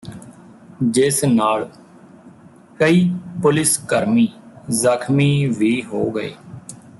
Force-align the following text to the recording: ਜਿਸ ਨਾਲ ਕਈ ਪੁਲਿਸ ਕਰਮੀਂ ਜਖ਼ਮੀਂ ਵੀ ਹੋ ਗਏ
ਜਿਸ 0.83 1.23
ਨਾਲ 1.25 1.67
ਕਈ 2.79 3.03
ਪੁਲਿਸ 3.41 3.77
ਕਰਮੀਂ 3.77 4.27
ਜਖ਼ਮੀਂ 4.73 5.49
ਵੀ 5.49 5.81
ਹੋ 5.83 6.09
ਗਏ 6.11 6.33